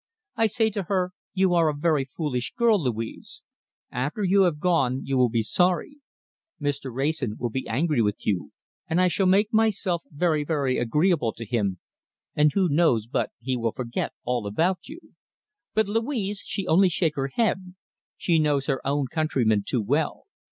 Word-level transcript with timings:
"I 0.35 0.47
say 0.47 0.71
to 0.71 0.81
her, 0.89 1.11
'You 1.35 1.53
are 1.53 1.69
a 1.69 1.75
very 1.77 2.05
foolish 2.05 2.53
girl, 2.55 2.81
Louise. 2.81 3.43
After 3.91 4.23
you 4.23 4.41
have 4.45 4.59
gone 4.59 5.05
you 5.05 5.15
will 5.15 5.29
be 5.29 5.43
sorry. 5.43 5.97
Mr. 6.59 6.91
Wrayson 6.91 7.35
will 7.37 7.51
be 7.51 7.67
angry 7.67 8.01
with 8.01 8.25
you, 8.25 8.51
and 8.87 8.99
I 8.99 9.07
shall 9.09 9.27
make 9.27 9.53
myself 9.53 10.01
very, 10.09 10.43
very 10.43 10.79
agreeable 10.79 11.33
to 11.33 11.45
him, 11.45 11.77
and 12.33 12.51
who 12.51 12.67
knows 12.67 13.05
but 13.05 13.29
he 13.39 13.55
will 13.55 13.73
forget 13.73 14.11
all 14.23 14.47
about 14.47 14.87
you?' 14.89 15.13
But 15.75 15.87
Louise 15.87 16.41
she 16.43 16.65
only 16.65 16.89
shake 16.89 17.15
her 17.15 17.27
head. 17.27 17.75
She 18.17 18.39
knows 18.39 18.65
her 18.65 18.81
own 18.83 19.05
countrymen 19.05 19.63
too 19.67 19.83
well. 19.83 20.25